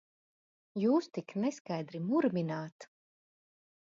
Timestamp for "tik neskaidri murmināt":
1.17-2.89